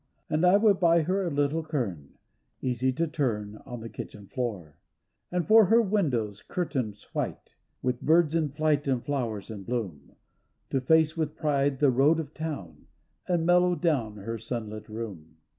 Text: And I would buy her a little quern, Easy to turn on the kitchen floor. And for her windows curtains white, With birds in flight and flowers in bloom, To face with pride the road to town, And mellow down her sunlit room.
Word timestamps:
And 0.31 0.43
I 0.43 0.57
would 0.57 0.79
buy 0.79 1.03
her 1.03 1.27
a 1.27 1.29
little 1.29 1.61
quern, 1.61 2.13
Easy 2.59 2.91
to 2.91 3.05
turn 3.05 3.57
on 3.67 3.81
the 3.81 3.87
kitchen 3.87 4.25
floor. 4.25 4.79
And 5.31 5.47
for 5.47 5.65
her 5.65 5.79
windows 5.79 6.41
curtains 6.41 7.03
white, 7.13 7.55
With 7.83 8.01
birds 8.01 8.33
in 8.33 8.49
flight 8.49 8.87
and 8.87 9.05
flowers 9.05 9.51
in 9.51 9.61
bloom, 9.61 10.13
To 10.71 10.81
face 10.81 11.15
with 11.15 11.35
pride 11.35 11.77
the 11.77 11.91
road 11.91 12.17
to 12.17 12.23
town, 12.23 12.87
And 13.27 13.45
mellow 13.45 13.75
down 13.75 14.15
her 14.17 14.39
sunlit 14.39 14.89
room. 14.89 15.37